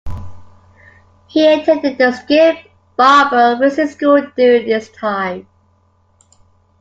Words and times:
He 1.27 1.45
attended 1.47 1.99
the 1.99 2.11
Skip 2.11 2.57
Barber 2.97 3.61
Racing 3.61 3.89
School 3.89 4.31
during 4.35 4.67
this 4.67 4.89
time. 4.89 5.45